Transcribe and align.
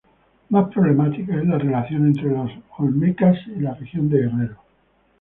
Más 0.49 0.73
problemática 0.73 1.39
es 1.39 1.45
la 1.47 1.59
relación 1.59 2.07
entre 2.07 2.31
los 2.31 2.49
"olmecas" 2.79 3.37
y 3.55 3.59
la 3.59 3.75
región 3.75 4.09
de 4.09 4.21
Guerrero. 4.23 4.57